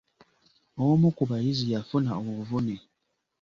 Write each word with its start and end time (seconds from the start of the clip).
Omu 0.85 1.07
ku 1.17 1.23
bayizi 1.29 1.65
yafuna 1.73 2.11
obuvune. 2.19 2.75